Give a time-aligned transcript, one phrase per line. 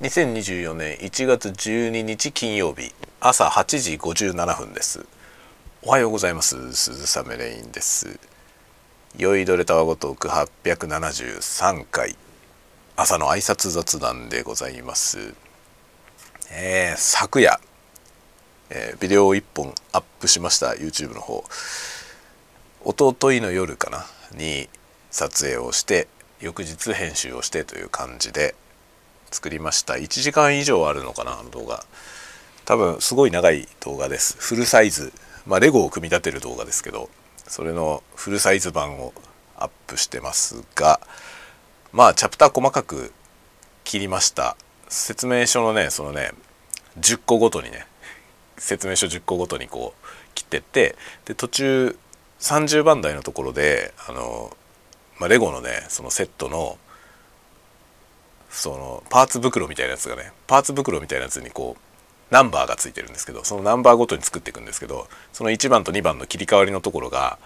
[0.00, 5.04] 2024年1月12日金曜日朝8時57分です。
[5.82, 6.72] おはようございます。
[6.72, 8.20] 鈴雨レインです。
[9.16, 12.14] 酔いどれたわごトーク873回。
[12.94, 15.34] 朝の挨拶雑談でございます。
[16.52, 17.58] えー、昨夜、
[18.70, 20.74] えー、ビデオを1本アップしました。
[20.74, 21.42] YouTube の方。
[22.86, 24.06] 一昨日の夜かな？
[24.38, 24.68] に
[25.10, 26.06] 撮影をして
[26.38, 28.54] 翌日編集をしてという感じで
[29.30, 29.94] 作りました。
[29.94, 31.84] 1時間以上あるのかなあの動画。
[32.64, 34.36] 多分すごい長い動画です。
[34.38, 35.12] フルサイズ。
[35.46, 37.08] まあレゴを組み立てる動画ですけど
[37.46, 39.14] それのフルサイズ版を
[39.56, 41.00] アップしてますが
[41.92, 43.12] まあチャプター細かく
[43.84, 44.56] 切りました。
[44.88, 46.32] 説明書のねそのね
[47.00, 47.86] 10個ごとにね
[48.56, 51.98] 説明書10個ごとにこう切ってってで途中
[52.40, 54.56] 30番台のところであの、
[55.18, 56.78] まあ、レゴのねそのセットの
[58.50, 67.38] そのパーツ袋みたいなやつがねパーツ袋みたいなやつにこうナンバーがついてるんですけどそのナンバーごとに作っていくんですけどその1番と2番の切り替わりのところが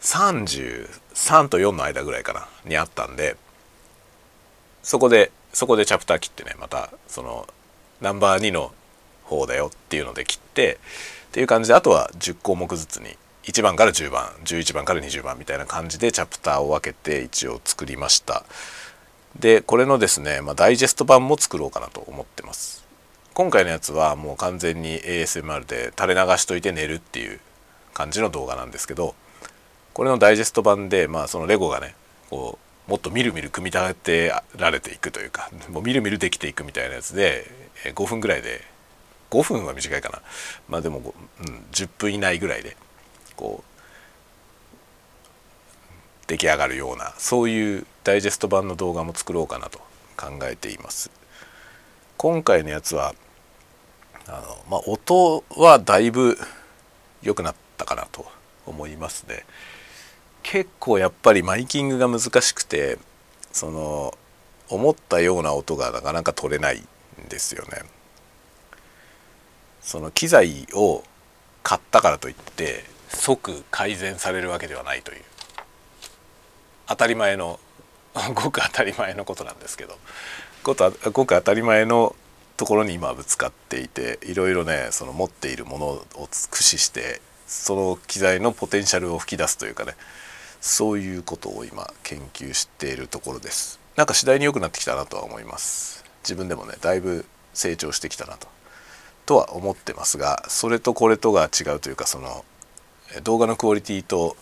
[0.00, 3.36] 33と4の間ぐらいかなにあったんで
[4.82, 7.46] そこでそこでチャプター切ってねまたその
[8.00, 8.72] ナンバー2の
[9.24, 10.78] 方だよっていうので切って
[11.28, 18.44] っていう感じであとは10項目ずつに1番から10番11番から20番みたいな感じでチャプターを分けて一応作りました。
[19.38, 22.84] でこれのですね、まあ、ダイジェスト版も作ろうかなと思ってます。
[23.34, 27.40] 今回のやつはもう完全に ASMR で垂れ流しといて寝るっていう
[27.94, 29.14] 感じの動画なんですけど
[29.94, 31.94] これのダイジェスト版でまあそのレゴがね
[32.28, 37.46] こうもっとみるみる組み立てられていくというかもうみるみるできていくみたいなやつで
[37.94, 38.60] 5分ぐらいで
[39.30, 40.20] 5分は短いかな。
[40.68, 42.76] まあでも、うん、10分以内ぐらいで
[43.34, 43.72] こう
[46.26, 49.78] 出来上がるようなそういうダイジェスト版の動画も作ろうかなと
[50.16, 51.10] 考えています。
[52.16, 53.14] 今回のやつは
[54.26, 56.38] あの、まあ、音はだいぶ
[57.22, 58.26] 良くなったかなと
[58.66, 59.44] 思いますね。
[60.42, 62.98] 結構やっぱりマイキングが難しくて
[63.52, 64.14] その
[64.68, 67.82] 思ったような音がなかなか取れないんですよね。
[69.80, 71.04] その機材を
[71.62, 75.22] 買ったからといって即改善されるわけではないという。
[76.86, 77.60] 当たり前の
[78.34, 79.98] ごく当たり前のことなんですけど。
[80.62, 82.14] ごく当たり前の
[82.56, 89.96] ところに今ぶつかっていていろいろねその持っているものを駆使してその機材のポテンシャルを吹き出すというかね
[90.60, 93.80] そういうことを今研究しているところです。
[93.96, 96.04] なんか次第に良くなってきたなとは思います。
[96.22, 98.46] 自分でもねだいぶ成長してきたなと。
[99.26, 102.44] とは思ってますがそれとこれとが違うというかその
[103.24, 104.36] 動画のクオリティと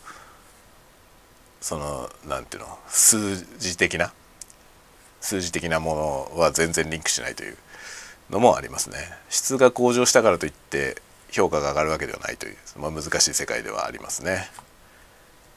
[1.61, 2.79] その何ていうの？
[2.89, 4.13] 数字的な？
[5.21, 7.57] 数字的なものは全然リンクしないという
[8.31, 8.97] のもありますね。
[9.29, 10.97] 質が向上したからといって
[11.31, 14.49] 評価が上がるわけではないという、まあ、難しい世界ではありますね。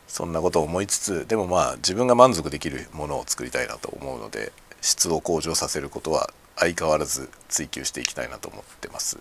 [0.08, 9.18] そんなことを思いつつでもまあ自分が満足できるものを作りたいなと思うので質を向上させることは相変わらず追求していきたいなと思ってます。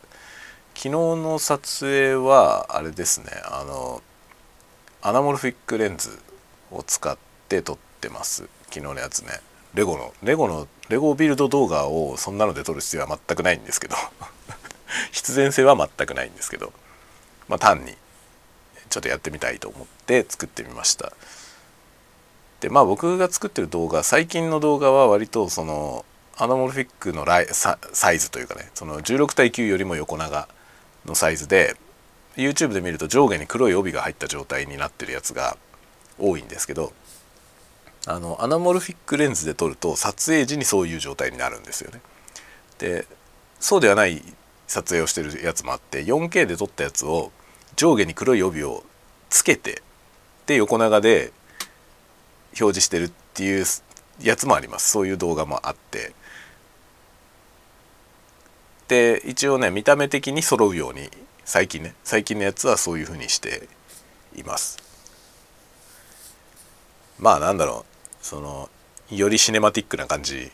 [0.74, 4.02] 昨日の撮影はあれですねあの
[5.00, 6.18] アナモルフィックレンズ
[6.72, 7.16] を使っ
[7.48, 8.48] て撮ってます。
[8.70, 9.40] 昨日のやつね。
[9.74, 13.96] レゴのレゴのレゴビルド動画をそんなので撮る必要は全くないんですけど。
[15.12, 16.72] 必然性は全くないんですけど。
[17.48, 17.96] まあ単に
[18.90, 21.12] ちょっとやってみたいと思って作ってみました。
[22.60, 26.04] でまあ僕が作ってる動画最近の動画は割とその
[26.36, 27.78] アナモルフィックのワイドサ
[28.12, 30.48] イズというかねその16対9よりも横長
[31.04, 31.76] のサイズで
[32.36, 35.56] YouTube で見ると上下に黒い帯が入った状態になってるやつが
[36.18, 36.92] 多いんですけど
[38.06, 42.00] あのアナモルフィックレンズで撮ると撮影時にそういう状態になるんですよね。
[42.78, 43.06] で
[43.60, 44.22] そうではない
[44.66, 47.30] 撮影をしてるやつもあって 4K で撮ったやつを
[47.76, 48.84] 上下に黒い帯を
[49.30, 49.82] つけて
[50.46, 51.32] で横長で
[52.60, 53.64] 表示してるっていう
[54.20, 54.90] やつもあります。
[54.90, 56.12] そういう動画もあって。
[58.88, 61.08] で一応ね見た目的に揃うように
[61.44, 63.68] 最近ね最近のやつはそういうふうにして
[64.34, 64.91] います。
[67.22, 68.68] まあなんだろうその
[69.08, 70.50] よりシネマティックな感じ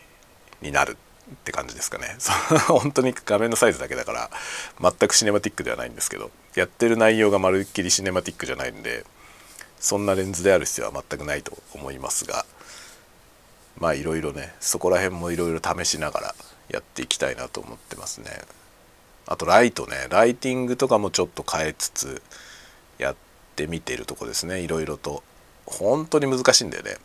[0.60, 0.98] になる
[1.32, 2.16] って感じですかね。
[2.68, 4.30] 本当に画面のサイズだけだから
[4.80, 9.04] 全くシネマティックではないんですけどやってる内容がまるっきりシネマティックじゃないんで
[9.80, 12.44] そんなレンズである必要は全くないと思いますが
[13.78, 16.34] まあいろいろねそこら辺もいろいろ試しながら
[16.68, 18.42] やっていきたいなと思ってますね。
[19.26, 22.22] あとライトねライティングとかもちょっと変えつつ
[22.98, 23.16] やっ
[23.56, 24.60] てみてるとこですね。
[24.60, 25.22] いろいろと
[25.70, 26.96] 本当に難しいんだよね。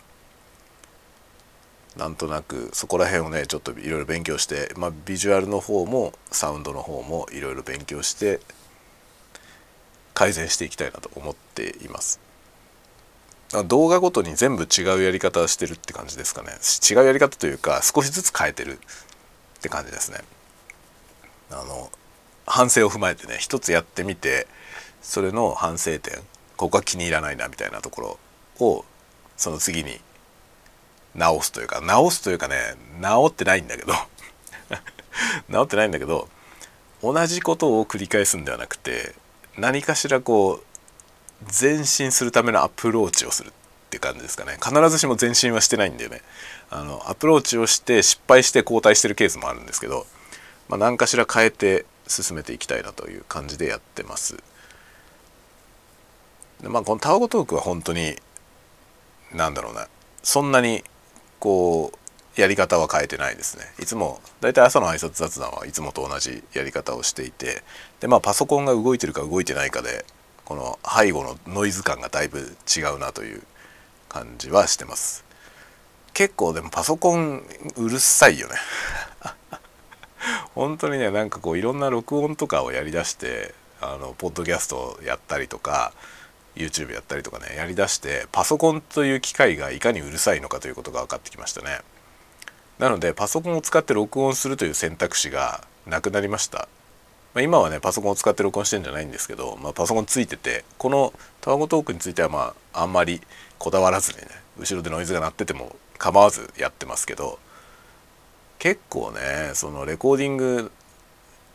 [1.95, 8.39] なんとなくそこら辺をねちょっといろいろ勉強して、まあ、ビジュアルの方もサウンドの方もいろいろ勉強して
[10.15, 12.19] 改善していきたいなと思っています。
[13.67, 16.53] 動画ごとに全部違うやり方してるって感じですかね。
[16.89, 20.17] 違うやり方というか少しずつ変えてるって感じですね。
[21.51, 21.91] あの
[22.47, 24.47] 反省を踏まえてね一つやってみて
[25.01, 26.19] それの反省点
[26.57, 28.19] ここは気に入らないなみたいなところ
[28.59, 28.85] を
[29.37, 29.99] その次に
[31.15, 32.55] 直すというか直すというかね
[32.99, 33.93] 直ってないんだけど
[35.49, 36.27] 直ってないんだけど
[37.01, 39.13] 同じことを繰り返すんではなくて
[39.57, 40.73] 何かしらこう
[41.61, 43.51] 前進するためのアプローチをするっ
[43.89, 44.57] て感じですかね。
[44.63, 46.21] 必ずしも前進はしてないんでね。
[46.69, 50.07] あのアプローチをして失敗して後退してるケースもあるんですけど、
[50.67, 54.37] まあ、何かしら変えて進めていきたいなという感じでやってます。
[56.61, 58.15] でまあこのタワゴトークは本当に
[59.33, 59.87] なんだろうな。
[60.21, 60.83] そんなに
[61.39, 63.65] こうやり方は変えてないですね。
[63.79, 67.63] いつもだいたい朝の挨拶雑談はいつもと同じやり方をしていて
[67.99, 70.05] でまあパソコンが動いてるか動いてないかで
[70.45, 73.43] この背後のノイズ感がだいぶ違うなという
[74.09, 75.25] 感じはしてます。
[76.13, 77.43] 結構でもパソコン
[77.75, 78.55] うるさいよね。
[80.55, 85.93] 本当にねなんかこういろんな録音とかをやりだしてあのポッドキャストをやったりとか
[86.55, 91.79] YouTube やったりとかねやりだしてパソコンという機械がいかにうるさいのかということが分かってきましたね。
[92.79, 96.67] なのでパソコンを使って録音するという選択肢がなくなりました。
[97.33, 103.21] まあ、今はねパソコンを使って録音してるんじゃないんですけど、まあ、パソコンついててこのタワゴトークについてはまああんまり
[103.57, 104.27] こだわらずにね
[104.59, 107.39] 後ろでノイズが鳴ってても構わずやってますけど
[108.59, 110.71] 結構ねそのレコーディング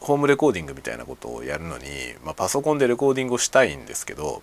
[0.00, 1.84] ホームレコーディングみたいなことをやるのに、
[2.24, 4.42] まあ、パソコンでレコーディングをしたいんですけど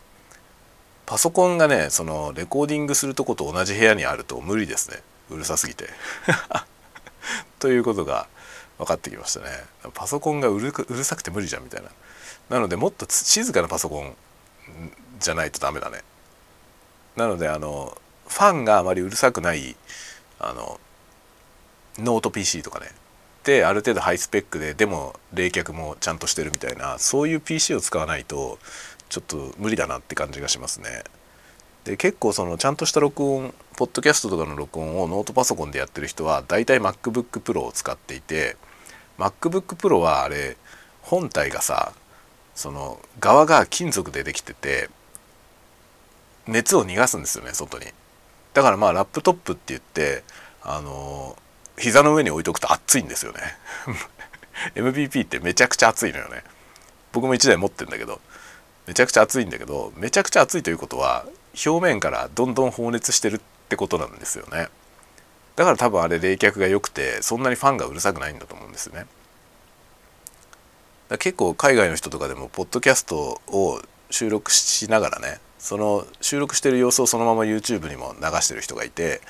[1.06, 4.98] パソコンがねそのレコーディングするとこと同じ部屋にあると無理ですね。
[5.30, 5.90] うるさすぎて。
[7.60, 8.28] ということが
[8.78, 9.46] 分かってきましたね。
[9.94, 10.72] パソコンがうる
[11.04, 11.90] さくて無理じゃんみたいな。
[12.50, 14.16] なのでもっと静かなパソコン
[15.20, 16.04] じゃないとダメだね。
[17.16, 17.98] なのであの
[18.28, 19.76] ファンがあまりうるさくない
[20.40, 20.80] あの
[21.98, 22.92] ノート PC とかね。
[23.44, 28.58] である程度ハイスペックででも冷却もちゃんとしてるみたいなそういう PC を使わないと
[29.10, 31.04] ちょっと無理だなって感じがしますね。
[31.86, 38.58] で結構そのちゃんとした録音ポッドキャストとかの録音をノートパソコンでやってる人は大体 MacBookPro を使っていて
[39.20, 40.58] MacBookPro はあれ
[41.04, 41.94] 本体がさ
[42.56, 44.90] その側が金属でできてて
[46.48, 47.86] 熱を逃がすんですよね外に。
[48.54, 50.24] だからまあラップトップって言って
[50.64, 51.36] あの
[51.78, 53.40] 膝の上に置いとくと熱いんですよね。
[54.76, 56.44] MVP ってめちゃくちゃ熱いのよね。
[57.12, 58.20] 僕も1台持ってるんだけど
[58.88, 61.26] めちゃくちゃ熱いんだけどめちゃくちゃ熱いということは
[61.66, 63.40] 表面からどんどん放熱してるっ
[63.70, 64.68] てことなんですよね。
[65.56, 69.06] だから多分あれ冷却が良くてそんなにファンがうるさくないんだと思うんですね。
[71.18, 79.22] 結構海外の人とかでもポッドキャストを収録しながらねその収録してる様子をそのまま YouTube にも流してる人がいて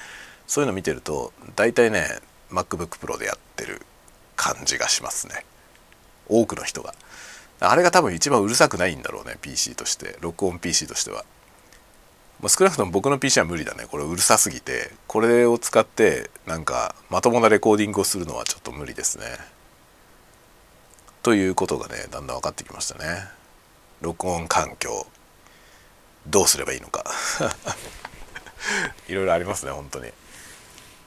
[0.47, 2.07] そういうの見てると大体ね
[2.49, 3.81] MacBookPro でやってる
[4.35, 5.45] 感じがしますね。
[6.27, 6.93] 多くの人が。
[7.59, 10.17] あれが多分一番うるさくないんだろうね PC として。
[10.21, 11.25] 録音 PC としては。
[12.41, 13.85] まあ、少なくとも僕の PC は無理だね。
[13.89, 14.91] これうるさすぎて。
[15.07, 19.25] これを使ってなんかまともなレコーディングをするのはちょっと無理ですね。
[21.23, 23.05] ということがねだんだん分かってきましたね。
[24.01, 25.07] 録音環境。
[26.27, 27.05] どうすればいいのか。
[29.07, 30.11] いろいろありますね本当に。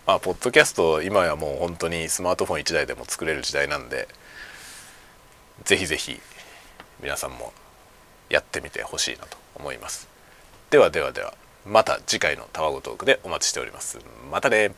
[0.06, 4.08] まあポッドキャスト今やもう本当にスマートフォン1台でも作れる時代なんで
[5.64, 6.18] ぜひぜひ
[7.00, 7.52] 皆さんも
[8.28, 10.08] やってみてほしいなと思います。
[10.70, 11.34] ではではでは
[11.66, 13.98] また次回のたわごトークでお待ちしております。
[14.30, 14.72] またね。